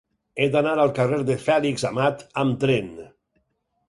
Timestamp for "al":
0.83-0.93